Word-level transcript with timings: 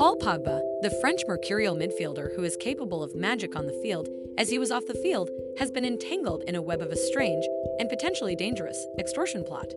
Paul 0.00 0.16
Pogba, 0.16 0.62
the 0.80 0.96
French 1.02 1.26
mercurial 1.28 1.76
midfielder 1.76 2.34
who 2.34 2.42
is 2.42 2.56
capable 2.56 3.02
of 3.02 3.14
magic 3.14 3.54
on 3.54 3.66
the 3.66 3.80
field 3.82 4.08
as 4.38 4.48
he 4.48 4.58
was 4.58 4.70
off 4.70 4.86
the 4.86 4.94
field, 4.94 5.28
has 5.58 5.70
been 5.70 5.84
entangled 5.84 6.42
in 6.44 6.54
a 6.54 6.62
web 6.62 6.80
of 6.80 6.90
a 6.90 6.96
strange 6.96 7.46
and 7.78 7.86
potentially 7.86 8.34
dangerous 8.34 8.86
extortion 8.98 9.44
plot. 9.44 9.74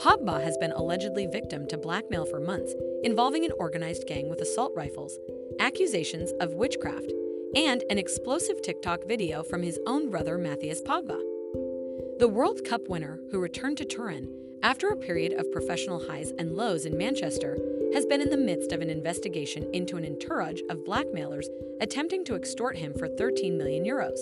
Pogba 0.00 0.42
has 0.42 0.56
been 0.56 0.72
allegedly 0.72 1.28
victim 1.28 1.64
to 1.68 1.78
blackmail 1.78 2.26
for 2.26 2.40
months 2.40 2.74
involving 3.04 3.44
an 3.44 3.52
organized 3.56 4.08
gang 4.08 4.28
with 4.28 4.40
assault 4.40 4.72
rifles, 4.74 5.16
accusations 5.60 6.32
of 6.40 6.54
witchcraft, 6.54 7.12
and 7.54 7.84
an 7.90 7.98
explosive 7.98 8.62
TikTok 8.62 9.06
video 9.06 9.44
from 9.44 9.62
his 9.62 9.78
own 9.86 10.10
brother 10.10 10.38
Mathias 10.38 10.82
Pogba. 10.82 11.20
The 12.18 12.26
World 12.28 12.64
Cup 12.64 12.88
winner, 12.88 13.20
who 13.30 13.38
returned 13.38 13.78
to 13.78 13.84
Turin 13.84 14.28
after 14.64 14.88
a 14.88 14.96
period 14.96 15.34
of 15.34 15.52
professional 15.52 16.04
highs 16.04 16.32
and 16.36 16.56
lows 16.56 16.84
in 16.84 16.98
Manchester, 16.98 17.56
has 17.92 18.06
been 18.06 18.20
in 18.20 18.30
the 18.30 18.36
midst 18.36 18.72
of 18.72 18.80
an 18.80 18.90
investigation 18.90 19.68
into 19.74 19.96
an 19.96 20.04
entourage 20.04 20.60
of 20.70 20.84
blackmailers 20.84 21.48
attempting 21.80 22.24
to 22.24 22.34
extort 22.34 22.78
him 22.78 22.94
for 22.94 23.08
13 23.08 23.58
million 23.58 23.84
euros. 23.84 24.18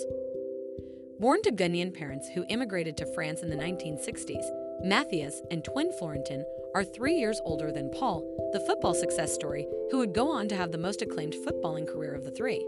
Born 1.19 1.41
to 1.43 1.51
Ghanaian 1.51 1.93
parents 1.93 2.27
who 2.27 2.45
immigrated 2.49 2.97
to 2.97 3.13
France 3.13 3.41
in 3.41 3.49
the 3.49 3.55
1960s, 3.55 4.43
Mathias 4.83 5.41
and 5.51 5.63
twin 5.63 5.91
Florentin 5.97 6.43
are 6.75 6.83
three 6.83 7.15
years 7.15 7.39
older 7.45 7.71
than 7.71 7.91
Paul, 7.91 8.21
the 8.51 8.59
football 8.61 8.93
success 8.93 9.33
story, 9.33 9.67
who 9.91 9.99
would 9.99 10.13
go 10.13 10.29
on 10.29 10.49
to 10.49 10.55
have 10.55 10.71
the 10.71 10.77
most 10.77 11.01
acclaimed 11.01 11.35
footballing 11.45 11.87
career 11.87 12.13
of 12.13 12.25
the 12.25 12.31
three. 12.31 12.65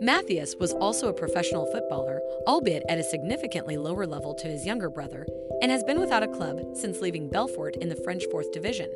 Mathias 0.00 0.56
was 0.56 0.72
also 0.72 1.08
a 1.08 1.14
professional 1.14 1.64
footballer, 1.72 2.20
albeit 2.46 2.82
at 2.88 2.98
a 2.98 3.04
significantly 3.04 3.76
lower 3.76 4.06
level 4.06 4.34
to 4.34 4.48
his 4.48 4.66
younger 4.66 4.90
brother, 4.90 5.26
and 5.62 5.70
has 5.70 5.84
been 5.84 6.00
without 6.00 6.22
a 6.22 6.28
club 6.28 6.60
since 6.74 7.00
leaving 7.00 7.30
Belfort 7.30 7.76
in 7.76 7.88
the 7.88 7.96
French 7.96 8.24
4th 8.32 8.52
Division. 8.52 8.90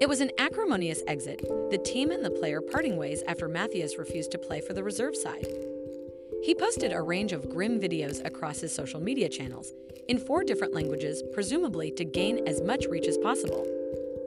It 0.00 0.08
was 0.08 0.20
an 0.20 0.30
acrimonious 0.38 1.02
exit, 1.08 1.40
the 1.70 1.82
team 1.84 2.12
and 2.12 2.24
the 2.24 2.30
player 2.30 2.60
parting 2.60 2.96
ways 2.96 3.24
after 3.26 3.48
Mathias 3.48 3.98
refused 3.98 4.30
to 4.30 4.38
play 4.38 4.60
for 4.60 4.72
the 4.72 4.84
reserve 4.84 5.16
side. 5.16 5.46
He 6.44 6.54
posted 6.54 6.92
a 6.92 7.02
range 7.02 7.32
of 7.32 7.50
grim 7.50 7.80
videos 7.80 8.24
across 8.24 8.60
his 8.60 8.72
social 8.72 9.00
media 9.00 9.28
channels, 9.28 9.72
in 10.08 10.18
four 10.18 10.44
different 10.44 10.72
languages, 10.72 11.24
presumably 11.32 11.90
to 11.90 12.04
gain 12.04 12.46
as 12.46 12.62
much 12.62 12.86
reach 12.86 13.08
as 13.08 13.18
possible, 13.18 13.66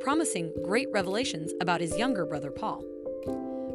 promising 0.01 0.51
great 0.61 0.91
revelations 0.91 1.53
about 1.61 1.79
his 1.79 1.97
younger 1.97 2.25
brother 2.25 2.51
Paul. 2.51 2.83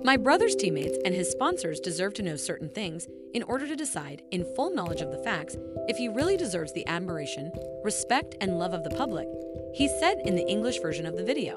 My 0.05 0.19
brother's 0.19 0.55
teammates 0.55 0.99
and 1.07 1.15
his 1.15 1.31
sponsors 1.31 1.81
deserve 1.81 2.13
to 2.15 2.23
know 2.23 2.37
certain 2.37 2.69
things 2.69 3.09
in 3.33 3.43
order 3.45 3.67
to 3.67 3.75
decide, 3.75 4.23
in 4.31 4.45
full 4.55 4.71
knowledge 4.71 5.01
of 5.01 5.11
the 5.11 5.23
facts, 5.25 5.57
if 5.89 5.97
he 5.97 6.09
really 6.09 6.37
deserves 6.37 6.75
the 6.75 6.87
admiration, 6.87 7.51
respect, 7.83 8.35
and 8.43 8.59
love 8.59 8.75
of 8.75 8.85
the 8.85 8.91
public, 8.91 9.27
he 9.75 9.89
said 9.89 10.21
in 10.27 10.37
the 10.37 10.47
English 10.47 10.81
version 10.81 11.07
of 11.07 11.17
the 11.17 11.25
video. 11.25 11.57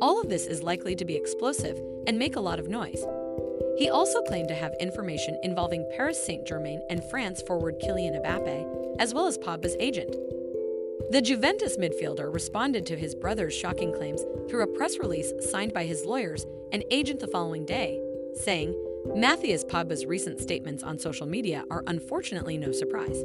All 0.00 0.20
of 0.20 0.28
this 0.28 0.46
is 0.46 0.62
likely 0.62 0.94
to 0.94 1.04
be 1.04 1.16
explosive 1.16 1.80
and 2.06 2.18
make 2.18 2.36
a 2.36 2.40
lot 2.40 2.60
of 2.60 2.68
noise. 2.68 3.04
He 3.76 3.90
also 3.90 4.22
claimed 4.22 4.48
to 4.48 4.54
have 4.54 4.72
information 4.78 5.38
involving 5.42 5.88
Paris 5.96 6.24
Saint 6.24 6.46
Germain 6.46 6.80
and 6.88 7.02
France 7.10 7.42
forward 7.42 7.80
Kylian 7.80 8.20
Mbappe, 8.22 8.96
as 9.00 9.12
well 9.12 9.26
as 9.26 9.38
Pogba's 9.38 9.76
agent. 9.80 10.14
The 11.10 11.22
Juventus 11.22 11.78
midfielder 11.78 12.32
responded 12.32 12.86
to 12.86 12.96
his 12.96 13.14
brother's 13.14 13.54
shocking 13.54 13.92
claims 13.92 14.24
through 14.48 14.62
a 14.62 14.76
press 14.76 14.98
release 14.98 15.32
signed 15.40 15.72
by 15.72 15.84
his 15.84 16.04
lawyers 16.04 16.46
and 16.70 16.84
agent 16.92 17.18
the 17.18 17.26
following 17.26 17.66
day, 17.66 18.00
saying, 18.34 18.74
Mathias 19.16 19.64
Pogba's 19.64 20.06
recent 20.06 20.40
statements 20.40 20.84
on 20.84 20.98
social 20.98 21.26
media 21.26 21.64
are 21.70 21.82
unfortunately 21.88 22.56
no 22.56 22.70
surprise. 22.70 23.24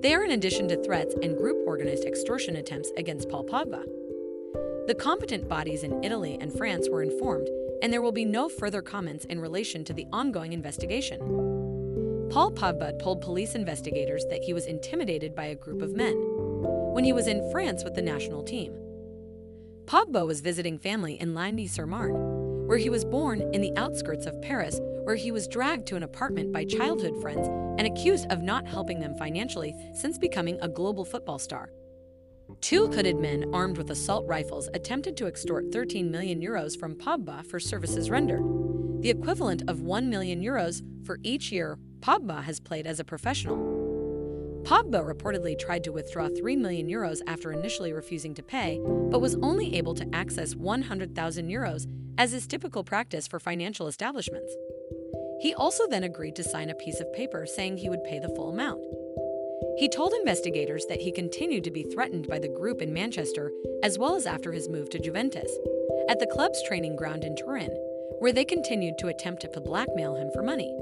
They 0.00 0.14
are 0.14 0.24
in 0.24 0.32
addition 0.32 0.68
to 0.68 0.82
threats 0.82 1.14
and 1.20 1.36
group 1.36 1.66
organized 1.66 2.04
extortion 2.04 2.56
attempts 2.56 2.92
against 2.96 3.28
Paul 3.28 3.44
Pogba. 3.44 3.84
The 4.86 4.94
competent 4.94 5.48
bodies 5.48 5.82
in 5.82 6.04
Italy 6.04 6.38
and 6.40 6.56
France 6.56 6.88
were 6.88 7.02
informed, 7.02 7.48
and 7.82 7.92
there 7.92 8.02
will 8.02 8.12
be 8.12 8.24
no 8.24 8.48
further 8.48 8.82
comments 8.82 9.24
in 9.24 9.40
relation 9.40 9.84
to 9.84 9.92
the 9.92 10.06
ongoing 10.12 10.52
investigation. 10.52 11.20
Paul 12.30 12.52
Pogba 12.52 12.98
told 13.00 13.20
police 13.20 13.54
investigators 13.54 14.24
that 14.30 14.42
he 14.42 14.52
was 14.52 14.66
intimidated 14.66 15.34
by 15.34 15.46
a 15.46 15.54
group 15.54 15.82
of 15.82 15.94
men 15.94 16.14
when 16.92 17.04
he 17.04 17.12
was 17.12 17.26
in 17.26 17.50
France 17.50 17.84
with 17.84 17.94
the 17.94 18.02
national 18.02 18.42
team. 18.42 18.72
Pogba 19.86 20.26
was 20.26 20.40
visiting 20.40 20.78
family 20.78 21.20
in 21.20 21.34
Lagny-sur-Marne 21.34 22.36
where 22.66 22.78
he 22.78 22.90
was 22.90 23.04
born 23.04 23.40
in 23.52 23.60
the 23.60 23.76
outskirts 23.76 24.26
of 24.26 24.42
Paris, 24.42 24.80
where 25.04 25.14
he 25.14 25.30
was 25.30 25.46
dragged 25.46 25.86
to 25.86 25.96
an 25.96 26.02
apartment 26.02 26.52
by 26.52 26.64
childhood 26.64 27.20
friends 27.22 27.46
and 27.78 27.86
accused 27.86 28.26
of 28.30 28.42
not 28.42 28.66
helping 28.66 28.98
them 28.98 29.16
financially 29.16 29.74
since 29.94 30.18
becoming 30.18 30.58
a 30.60 30.68
global 30.68 31.04
football 31.04 31.38
star. 31.38 31.70
Two 32.60 32.86
hooded 32.86 33.18
men 33.18 33.50
armed 33.52 33.76
with 33.76 33.90
assault 33.90 34.26
rifles 34.26 34.68
attempted 34.74 35.16
to 35.16 35.26
extort 35.26 35.72
13 35.72 36.10
million 36.10 36.40
euros 36.40 36.78
from 36.78 36.94
Pogba 36.94 37.44
for 37.44 37.58
services 37.58 38.10
rendered, 38.10 38.42
the 39.02 39.10
equivalent 39.10 39.62
of 39.68 39.82
1 39.82 40.08
million 40.08 40.40
euros 40.40 40.82
for 41.04 41.18
each 41.22 41.52
year 41.52 41.78
Pogba 42.00 42.42
has 42.42 42.60
played 42.60 42.86
as 42.86 43.00
a 43.00 43.04
professional. 43.04 43.56
Pogba 44.64 45.04
reportedly 45.04 45.58
tried 45.58 45.84
to 45.84 45.92
withdraw 45.92 46.28
3 46.28 46.56
million 46.56 46.88
euros 46.88 47.20
after 47.26 47.52
initially 47.52 47.92
refusing 47.92 48.34
to 48.34 48.42
pay, 48.42 48.80
but 48.84 49.20
was 49.20 49.36
only 49.36 49.76
able 49.76 49.94
to 49.94 50.08
access 50.14 50.56
100,000 50.56 51.48
euros 51.48 51.86
as 52.18 52.32
is 52.32 52.46
typical 52.46 52.82
practice 52.82 53.26
for 53.26 53.38
financial 53.38 53.86
establishments. 53.86 54.52
He 55.40 55.54
also 55.54 55.86
then 55.86 56.04
agreed 56.04 56.34
to 56.36 56.42
sign 56.42 56.70
a 56.70 56.74
piece 56.74 57.00
of 57.00 57.12
paper 57.12 57.46
saying 57.46 57.76
he 57.76 57.90
would 57.90 58.04
pay 58.04 58.18
the 58.18 58.30
full 58.30 58.50
amount. 58.50 58.80
He 59.78 59.88
told 59.88 60.14
investigators 60.14 60.86
that 60.86 61.02
he 61.02 61.12
continued 61.12 61.64
to 61.64 61.70
be 61.70 61.82
threatened 61.82 62.26
by 62.28 62.38
the 62.38 62.48
group 62.48 62.80
in 62.80 62.94
Manchester 62.94 63.52
as 63.82 63.98
well 63.98 64.16
as 64.16 64.26
after 64.26 64.52
his 64.52 64.70
move 64.70 64.88
to 64.90 64.98
Juventus, 64.98 65.54
at 66.08 66.18
the 66.18 66.26
club's 66.26 66.62
training 66.62 66.96
ground 66.96 67.24
in 67.24 67.36
Turin, 67.36 67.76
where 68.20 68.32
they 68.32 68.44
continued 68.44 68.96
to 68.98 69.08
attempt 69.08 69.42
to 69.42 69.60
blackmail 69.60 70.14
him 70.14 70.30
for 70.32 70.42
money. 70.42 70.74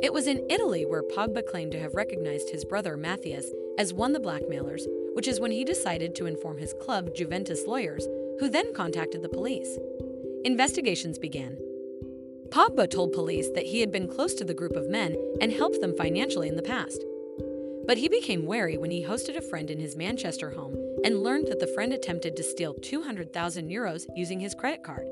It 0.00 0.12
was 0.12 0.28
in 0.28 0.46
Italy 0.48 0.86
where 0.86 1.02
Pogba 1.02 1.44
claimed 1.44 1.72
to 1.72 1.80
have 1.80 1.94
recognized 1.94 2.50
his 2.50 2.64
brother 2.64 2.96
Mathias 2.96 3.50
as 3.78 3.92
one 3.92 4.10
of 4.10 4.14
the 4.14 4.20
blackmailers, 4.20 4.86
which 5.14 5.26
is 5.26 5.40
when 5.40 5.50
he 5.50 5.64
decided 5.64 6.14
to 6.14 6.26
inform 6.26 6.58
his 6.58 6.74
club 6.80 7.14
Juventus 7.16 7.66
lawyers, 7.66 8.06
who 8.38 8.48
then 8.48 8.72
contacted 8.74 9.22
the 9.22 9.28
police. 9.28 9.76
Investigations 10.44 11.18
began. 11.18 11.58
Pogba 12.50 12.88
told 12.88 13.12
police 13.12 13.48
that 13.54 13.66
he 13.66 13.80
had 13.80 13.90
been 13.90 14.08
close 14.08 14.34
to 14.34 14.44
the 14.44 14.54
group 14.54 14.76
of 14.76 14.88
men 14.88 15.16
and 15.40 15.52
helped 15.52 15.80
them 15.80 15.96
financially 15.96 16.48
in 16.48 16.56
the 16.56 16.62
past. 16.62 17.04
But 17.88 17.96
he 17.96 18.08
became 18.08 18.44
wary 18.44 18.76
when 18.76 18.90
he 18.90 19.02
hosted 19.02 19.38
a 19.38 19.40
friend 19.40 19.70
in 19.70 19.80
his 19.80 19.96
Manchester 19.96 20.50
home 20.50 20.76
and 21.04 21.22
learned 21.22 21.46
that 21.46 21.58
the 21.58 21.72
friend 21.74 21.94
attempted 21.94 22.36
to 22.36 22.42
steal 22.42 22.74
200,000 22.74 23.70
euros 23.70 24.04
using 24.14 24.38
his 24.38 24.54
credit 24.54 24.84
card. 24.84 25.06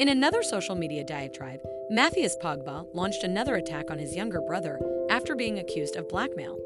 In 0.00 0.08
another 0.08 0.42
social 0.42 0.74
media 0.74 1.04
diatribe, 1.04 1.60
Mathias 1.88 2.36
Pogba 2.42 2.92
launched 2.92 3.22
another 3.22 3.54
attack 3.54 3.88
on 3.88 4.00
his 4.00 4.16
younger 4.16 4.40
brother 4.40 4.80
after 5.10 5.36
being 5.36 5.60
accused 5.60 5.94
of 5.94 6.08
blackmail. 6.08 6.58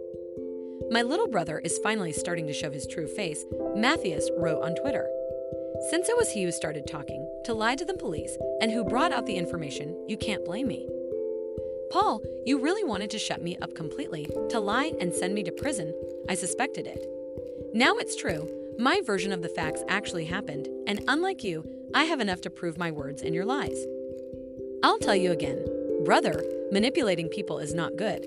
My 0.90 1.02
little 1.02 1.28
brother 1.28 1.58
is 1.58 1.78
finally 1.82 2.12
starting 2.12 2.46
to 2.46 2.54
show 2.54 2.70
his 2.70 2.86
true 2.86 3.06
face, 3.06 3.44
Mathias 3.76 4.30
wrote 4.38 4.62
on 4.62 4.74
Twitter. 4.74 5.06
Since 5.90 6.08
it 6.08 6.16
was 6.16 6.30
he 6.30 6.44
who 6.44 6.50
started 6.50 6.86
talking, 6.86 7.28
to 7.44 7.52
lie 7.52 7.76
to 7.76 7.84
the 7.84 7.92
police, 7.92 8.38
and 8.62 8.72
who 8.72 8.84
brought 8.84 9.12
out 9.12 9.26
the 9.26 9.36
information, 9.36 10.02
you 10.08 10.16
can't 10.16 10.46
blame 10.46 10.66
me. 10.66 10.88
Paul, 11.90 12.22
you 12.46 12.58
really 12.58 12.84
wanted 12.84 13.10
to 13.10 13.18
shut 13.18 13.42
me 13.42 13.56
up 13.58 13.74
completely, 13.74 14.28
to 14.50 14.60
lie 14.60 14.92
and 15.00 15.12
send 15.12 15.34
me 15.34 15.42
to 15.42 15.52
prison. 15.52 15.92
I 16.28 16.34
suspected 16.34 16.86
it. 16.86 17.04
Now 17.74 17.96
it's 17.96 18.16
true. 18.16 18.48
My 18.78 19.00
version 19.04 19.32
of 19.32 19.42
the 19.42 19.48
facts 19.48 19.82
actually 19.88 20.24
happened, 20.24 20.68
and 20.86 21.04
unlike 21.08 21.42
you, 21.44 21.64
I 21.92 22.04
have 22.04 22.20
enough 22.20 22.40
to 22.42 22.50
prove 22.50 22.78
my 22.78 22.90
words 22.90 23.22
and 23.22 23.34
your 23.34 23.44
lies. 23.44 23.84
I'll 24.82 24.98
tell 24.98 25.16
you 25.16 25.32
again 25.32 25.66
brother, 26.04 26.42
manipulating 26.72 27.28
people 27.28 27.58
is 27.58 27.74
not 27.74 27.96
good. 27.96 28.26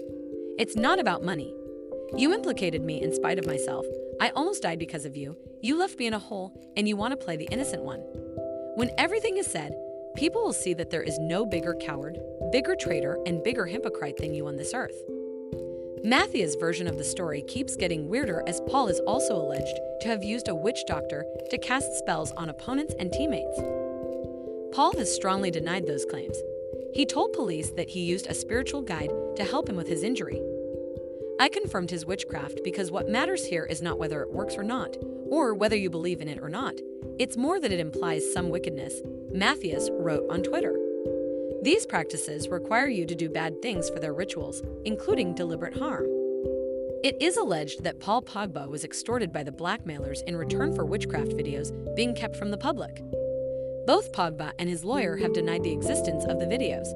It's 0.59 0.75
not 0.75 0.99
about 0.99 1.23
money. 1.23 1.53
You 2.15 2.31
implicated 2.33 2.83
me 2.83 3.01
in 3.01 3.13
spite 3.13 3.39
of 3.39 3.47
myself. 3.47 3.85
I 4.21 4.29
almost 4.29 4.61
died 4.61 4.77
because 4.77 5.05
of 5.05 5.17
you. 5.17 5.35
You 5.61 5.79
left 5.79 5.97
me 5.97 6.05
in 6.05 6.13
a 6.13 6.19
hole, 6.19 6.53
and 6.77 6.87
you 6.87 6.95
want 6.95 7.11
to 7.11 7.25
play 7.25 7.35
the 7.35 7.47
innocent 7.51 7.83
one. 7.83 7.99
When 8.75 8.91
everything 8.97 9.37
is 9.37 9.47
said, 9.47 9.73
people 10.15 10.43
will 10.43 10.53
see 10.53 10.73
that 10.73 10.89
there 10.89 11.03
is 11.03 11.17
no 11.19 11.45
bigger 11.45 11.75
coward, 11.75 12.19
bigger 12.51 12.75
traitor, 12.75 13.17
and 13.25 13.43
bigger 13.43 13.65
hypocrite 13.65 14.17
than 14.17 14.33
you 14.33 14.47
on 14.47 14.55
this 14.55 14.73
earth. 14.73 14.95
Mathias' 16.03 16.55
version 16.55 16.87
of 16.87 16.97
the 16.97 17.03
story 17.03 17.41
keeps 17.43 17.75
getting 17.75 18.09
weirder 18.09 18.43
as 18.45 18.61
Paul 18.67 18.89
is 18.89 18.99
also 19.01 19.35
alleged 19.35 19.79
to 20.01 20.07
have 20.09 20.23
used 20.23 20.49
a 20.49 20.55
witch 20.55 20.85
doctor 20.85 21.25
to 21.49 21.57
cast 21.57 21.93
spells 21.93 22.31
on 22.33 22.49
opponents 22.49 22.93
and 22.99 23.11
teammates. 23.11 23.57
Paul 24.73 24.91
has 24.97 25.13
strongly 25.13 25.49
denied 25.49 25.87
those 25.87 26.05
claims. 26.05 26.37
He 26.93 27.05
told 27.05 27.33
police 27.33 27.71
that 27.71 27.89
he 27.89 28.01
used 28.01 28.27
a 28.27 28.33
spiritual 28.33 28.81
guide 28.81 29.11
to 29.37 29.43
help 29.43 29.69
him 29.69 29.75
with 29.75 29.87
his 29.87 30.03
injury. 30.03 30.41
I 31.39 31.49
confirmed 31.49 31.89
his 31.89 32.05
witchcraft 32.05 32.59
because 32.63 32.91
what 32.91 33.09
matters 33.09 33.45
here 33.45 33.65
is 33.65 33.81
not 33.81 33.97
whether 33.97 34.21
it 34.21 34.31
works 34.31 34.55
or 34.55 34.63
not, 34.63 34.97
or 35.29 35.53
whether 35.53 35.75
you 35.75 35.89
believe 35.89 36.21
in 36.21 36.27
it 36.27 36.39
or 36.39 36.49
not. 36.49 36.75
It's 37.17 37.37
more 37.37 37.59
that 37.59 37.71
it 37.71 37.79
implies 37.79 38.33
some 38.33 38.49
wickedness, 38.49 39.01
Mathias 39.33 39.89
wrote 39.93 40.29
on 40.29 40.43
Twitter. 40.43 40.77
These 41.63 41.87
practices 41.87 42.49
require 42.49 42.87
you 42.87 43.03
to 43.07 43.15
do 43.15 43.29
bad 43.29 43.63
things 43.63 43.89
for 43.89 43.99
their 43.99 44.13
rituals, 44.13 44.61
including 44.85 45.33
deliberate 45.33 45.75
harm. 45.75 46.05
It 47.03 47.17
is 47.19 47.37
alleged 47.37 47.83
that 47.83 47.99
Paul 47.99 48.21
Pogba 48.21 48.69
was 48.69 48.83
extorted 48.83 49.33
by 49.33 49.41
the 49.41 49.51
blackmailers 49.51 50.21
in 50.27 50.35
return 50.35 50.75
for 50.75 50.85
witchcraft 50.85 51.31
videos 51.31 51.73
being 51.95 52.13
kept 52.13 52.35
from 52.35 52.51
the 52.51 52.57
public. 52.57 53.01
Both 53.87 54.11
Pogba 54.13 54.51
and 54.59 54.69
his 54.69 54.85
lawyer 54.85 55.17
have 55.17 55.33
denied 55.33 55.63
the 55.63 55.73
existence 55.73 56.25
of 56.25 56.39
the 56.39 56.45
videos. 56.45 56.87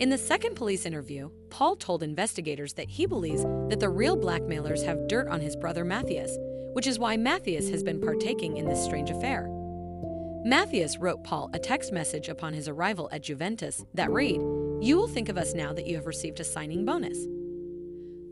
In 0.00 0.10
the 0.10 0.18
second 0.18 0.54
police 0.54 0.86
interview, 0.86 1.30
Paul 1.50 1.74
told 1.74 2.04
investigators 2.04 2.74
that 2.74 2.88
he 2.88 3.04
believes 3.04 3.42
that 3.68 3.80
the 3.80 3.90
real 3.90 4.16
blackmailers 4.16 4.84
have 4.84 5.08
dirt 5.08 5.26
on 5.26 5.40
his 5.40 5.56
brother 5.56 5.84
Mathias, 5.84 6.38
which 6.72 6.86
is 6.86 7.00
why 7.00 7.16
Mathias 7.16 7.68
has 7.68 7.82
been 7.82 8.00
partaking 8.00 8.56
in 8.58 8.68
this 8.68 8.84
strange 8.84 9.10
affair. 9.10 9.51
Mathias 10.44 10.98
wrote 10.98 11.22
Paul 11.22 11.50
a 11.54 11.58
text 11.58 11.92
message 11.92 12.28
upon 12.28 12.52
his 12.52 12.66
arrival 12.66 13.08
at 13.12 13.22
Juventus 13.22 13.84
that 13.94 14.10
read, 14.10 14.40
You 14.80 14.96
will 14.96 15.06
think 15.06 15.28
of 15.28 15.38
us 15.38 15.54
now 15.54 15.72
that 15.72 15.86
you 15.86 15.94
have 15.94 16.06
received 16.06 16.40
a 16.40 16.44
signing 16.44 16.84
bonus. 16.84 17.16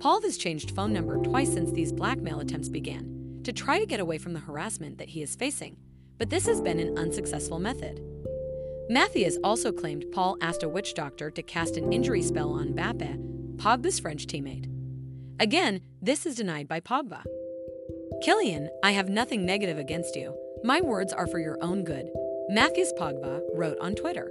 Paul 0.01 0.21
has 0.23 0.37
changed 0.37 0.73
phone 0.73 0.93
number 0.93 1.23
twice 1.23 1.53
since 1.53 1.71
these 1.71 1.93
blackmail 1.93 2.41
attempts 2.41 2.69
began 2.69 3.41
to 3.45 3.53
try 3.53 3.79
to 3.79 3.87
get 3.87 4.01
away 4.01 4.19
from 4.19 4.33
the 4.33 4.41
harassment 4.41 4.99
that 4.99 5.11
he 5.11 5.23
is 5.23 5.37
facing, 5.37 5.77
but 6.19 6.31
this 6.31 6.47
has 6.47 6.61
been 6.61 6.81
an 6.81 6.99
unsuccessful 6.99 7.61
method. 7.61 8.03
Mathias 8.89 9.39
also 9.45 9.71
claimed 9.71 10.05
Paul 10.11 10.37
asked 10.41 10.65
a 10.65 10.69
witch 10.69 10.95
doctor 10.95 11.31
to 11.31 11.43
cast 11.45 11.77
an 11.77 11.93
injury 11.93 12.23
spell 12.23 12.51
on 12.51 12.75
Mbappe, 12.75 13.57
Pogba's 13.57 14.01
French 14.01 14.27
teammate. 14.27 14.69
Again, 15.39 15.81
this 16.03 16.27
is 16.27 16.35
denied 16.35 16.67
by 16.67 16.81
Pogba. 16.81 17.23
Kylian, 18.27 18.69
I 18.83 18.91
have 18.91 19.09
nothing 19.09 19.47
negative 19.47 19.79
against 19.79 20.17
you. 20.17 20.35
My 20.63 20.83
words 20.83 21.15
are 21.15 21.27
for 21.27 21.39
your 21.39 21.57
own 21.63 21.85
good, 21.85 22.11
Mathias 22.51 22.93
Pogba 22.93 23.41
wrote 23.55 23.79
on 23.81 23.95
Twitter. 23.95 24.31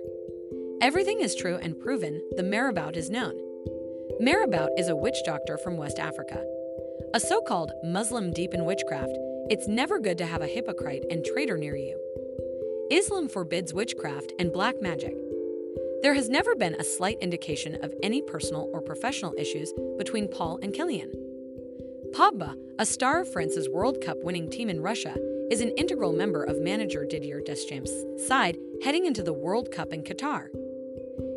Everything 0.80 1.22
is 1.22 1.36
true 1.36 1.58
and 1.60 1.80
proven, 1.80 2.22
the 2.36 2.44
marabout 2.44 2.96
is 2.96 3.10
known. 3.10 3.34
Marabout 4.20 4.70
is 4.78 4.90
a 4.90 4.96
witch 4.96 5.18
doctor 5.26 5.58
from 5.58 5.76
West 5.76 5.98
Africa. 5.98 6.46
A 7.16 7.20
so 7.20 7.42
called 7.42 7.72
Muslim 7.84 8.32
deep 8.32 8.54
in 8.54 8.66
witchcraft, 8.66 9.12
it's 9.50 9.68
never 9.68 9.98
good 9.98 10.20
to 10.20 10.26
have 10.28 10.44
a 10.44 10.48
hypocrite 10.48 11.04
and 11.10 11.26
traitor 11.26 11.58
near 11.58 11.76
you. 11.76 12.00
Islam 12.92 13.28
forbids 13.28 13.74
witchcraft 13.74 14.32
and 14.38 14.54
black 14.54 14.80
magic. 14.82 15.16
There 16.04 16.14
has 16.14 16.30
never 16.30 16.54
been 16.54 16.76
a 16.76 16.84
slight 16.84 17.18
indication 17.22 17.84
of 17.84 17.94
any 18.04 18.22
personal 18.22 18.70
or 18.72 18.82
professional 18.82 19.34
issues 19.36 19.74
between 19.98 20.28
Paul 20.28 20.60
and 20.62 20.74
Kylian. 20.74 21.12
Pogba, 22.12 22.56
a 22.78 22.86
star 22.86 23.22
of 23.22 23.34
France's 23.34 23.68
World 23.68 24.00
Cup 24.02 24.18
winning 24.24 24.50
team 24.50 24.70
in 24.70 24.82
Russia, 24.82 25.16
is 25.50 25.62
an 25.62 25.72
integral 25.78 26.14
member 26.14 26.44
of 26.44 26.62
manager 26.62 27.06
Didier 27.06 27.42
Deschamps' 27.42 27.92
side 28.28 28.58
heading 28.84 29.06
into 29.06 29.24
the 29.24 29.34
World 29.34 29.72
Cup 29.72 29.92
in 29.92 30.04
Qatar. 30.04 30.48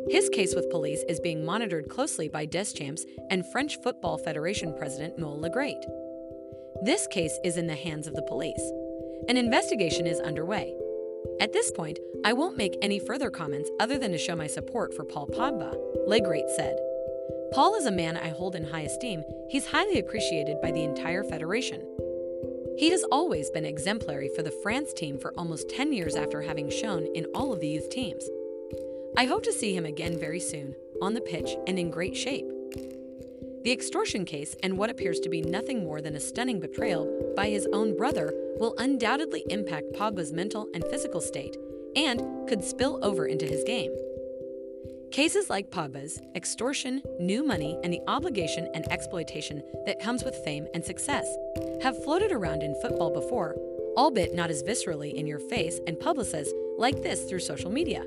His 0.09 0.29
case 0.29 0.53
with 0.53 0.69
police 0.69 1.03
is 1.09 1.19
being 1.19 1.43
monitored 1.43 1.89
closely 1.89 2.27
by 2.27 2.45
Deschamps 2.45 3.05
and 3.29 3.45
French 3.51 3.77
Football 3.81 4.17
Federation 4.17 4.75
President 4.77 5.17
Noël 5.17 5.39
Le 5.39 5.49
Graët. 5.49 5.83
This 6.83 7.07
case 7.07 7.37
is 7.43 7.57
in 7.57 7.67
the 7.67 7.75
hands 7.75 8.05
of 8.05 8.13
the 8.13 8.21
police. 8.21 8.61
An 9.29 9.37
investigation 9.37 10.05
is 10.05 10.19
underway. 10.19 10.75
At 11.39 11.53
this 11.53 11.71
point, 11.71 11.99
I 12.23 12.33
won't 12.33 12.57
make 12.57 12.77
any 12.81 12.99
further 12.99 13.31
comments 13.31 13.69
other 13.79 13.97
than 13.97 14.11
to 14.11 14.17
show 14.17 14.35
my 14.35 14.47
support 14.47 14.93
for 14.93 15.05
Paul 15.05 15.27
Pogba, 15.27 15.73
Le 16.05 16.19
Graët 16.19 16.49
said. 16.55 16.77
Paul 17.53 17.75
is 17.75 17.85
a 17.85 17.91
man 17.91 18.17
I 18.17 18.29
hold 18.29 18.55
in 18.55 18.65
high 18.65 18.81
esteem. 18.81 19.23
He's 19.49 19.67
highly 19.67 19.99
appreciated 19.99 20.61
by 20.61 20.71
the 20.71 20.83
entire 20.83 21.23
federation. 21.23 21.81
He 22.77 22.89
has 22.89 23.03
always 23.11 23.51
been 23.51 23.65
exemplary 23.65 24.29
for 24.35 24.41
the 24.41 24.51
France 24.63 24.93
team 24.93 25.19
for 25.19 25.33
almost 25.37 25.69
10 25.69 25.93
years 25.93 26.15
after 26.15 26.41
having 26.41 26.69
shown 26.69 27.05
in 27.13 27.25
all 27.35 27.53
of 27.53 27.59
the 27.59 27.67
youth 27.67 27.89
teams. 27.89 28.27
I 29.15 29.25
hope 29.25 29.43
to 29.43 29.53
see 29.53 29.75
him 29.75 29.85
again 29.85 30.17
very 30.17 30.39
soon, 30.39 30.75
on 31.01 31.13
the 31.13 31.21
pitch 31.21 31.55
and 31.67 31.77
in 31.77 31.91
great 31.91 32.17
shape. 32.17 32.45
The 33.63 33.71
extortion 33.71 34.25
case 34.25 34.55
and 34.63 34.77
what 34.77 34.89
appears 34.89 35.19
to 35.21 35.29
be 35.29 35.41
nothing 35.41 35.83
more 35.83 36.01
than 36.01 36.15
a 36.15 36.19
stunning 36.19 36.59
betrayal 36.59 37.33
by 37.35 37.49
his 37.49 37.67
own 37.73 37.95
brother 37.95 38.33
will 38.59 38.75
undoubtedly 38.77 39.45
impact 39.49 39.93
Pogba's 39.93 40.33
mental 40.33 40.67
and 40.73 40.83
physical 40.85 41.21
state 41.21 41.55
and 41.95 42.47
could 42.49 42.63
spill 42.63 42.99
over 43.03 43.27
into 43.27 43.45
his 43.45 43.63
game. 43.63 43.91
Cases 45.13 45.47
like 45.47 45.69
Pogba's, 45.69 46.19
extortion, 46.33 46.99
new 47.19 47.43
money, 47.43 47.77
and 47.83 47.93
the 47.93 48.01
obligation 48.07 48.67
and 48.73 48.91
exploitation 48.91 49.61
that 49.85 49.99
comes 49.99 50.23
with 50.23 50.43
fame 50.43 50.65
and 50.73 50.83
success 50.83 51.27
have 51.83 52.03
floated 52.03 52.31
around 52.31 52.63
in 52.63 52.73
football 52.81 53.11
before, 53.13 53.55
albeit 53.95 54.33
not 54.33 54.49
as 54.49 54.63
viscerally 54.63 55.13
in 55.13 55.27
your 55.27 55.37
face 55.37 55.79
and 55.85 55.99
publicized 55.99 56.55
like 56.79 57.03
this 57.03 57.25
through 57.25 57.41
social 57.41 57.69
media. 57.69 58.03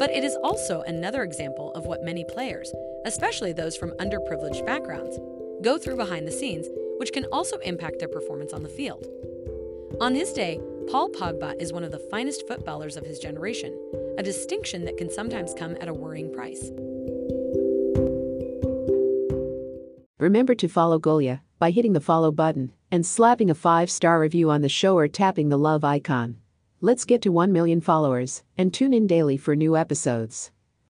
But 0.00 0.10
it 0.10 0.24
is 0.24 0.36
also 0.42 0.82
another 0.82 1.22
example 1.22 1.70
of 1.74 1.86
what 1.86 2.02
many 2.02 2.24
players, 2.24 2.74
especially 3.04 3.52
those 3.52 3.76
from 3.76 3.92
underprivileged 4.00 4.66
backgrounds, 4.66 5.20
go 5.62 5.78
through 5.78 5.98
behind 5.98 6.26
the 6.26 6.32
scenes, 6.32 6.66
which 6.96 7.12
can 7.12 7.26
also 7.26 7.58
impact 7.58 8.00
their 8.00 8.08
performance 8.08 8.52
on 8.52 8.64
the 8.64 8.68
field. 8.68 9.06
On 10.00 10.16
his 10.16 10.32
day, 10.32 10.60
Paul 10.90 11.10
Pogba 11.10 11.54
is 11.62 11.72
one 11.72 11.84
of 11.84 11.92
the 11.92 12.08
finest 12.10 12.48
footballers 12.48 12.96
of 12.96 13.06
his 13.06 13.20
generation, 13.20 13.78
a 14.18 14.22
distinction 14.22 14.84
that 14.84 14.96
can 14.96 15.10
sometimes 15.10 15.54
come 15.54 15.76
at 15.80 15.88
a 15.88 15.94
worrying 15.94 16.32
price. 16.32 16.70
Remember 20.18 20.54
to 20.54 20.68
follow 20.68 20.98
Golia 20.98 21.40
by 21.58 21.70
hitting 21.70 21.94
the 21.94 22.00
follow 22.00 22.30
button 22.30 22.72
and 22.90 23.04
slapping 23.04 23.50
a 23.50 23.54
5-star 23.54 24.20
review 24.20 24.50
on 24.50 24.60
the 24.60 24.68
show 24.68 24.96
or 24.96 25.08
tapping 25.08 25.48
the 25.48 25.58
love 25.58 25.82
icon. 25.82 26.36
Let's 26.80 27.04
get 27.04 27.22
to 27.22 27.32
1 27.32 27.52
million 27.52 27.80
followers 27.80 28.42
and 28.56 28.72
tune 28.72 28.94
in 28.94 29.06
daily 29.06 29.36
for 29.36 29.56
new 29.56 29.76
episodes. 29.76 30.50